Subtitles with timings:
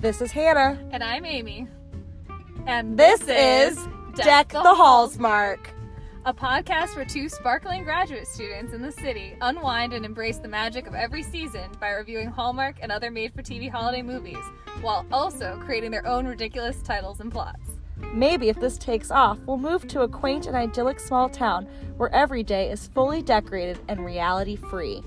[0.00, 0.78] This is Hannah.
[0.92, 1.68] And I'm Amy.
[2.66, 3.78] And This, is
[4.14, 5.74] Deck the Halls Mark.
[6.24, 10.86] a podcast where two sparkling graduate students in the city unwind and embrace the magic
[10.86, 14.42] of every season by reviewing Hallmark and other made for TV holiday movies,
[14.80, 17.72] while also creating their own ridiculous titles and plots.
[18.14, 21.66] Maybe if this takes off, we'll move to a quaint and idyllic small town
[21.98, 25.02] where every day is fully decorated and reality free.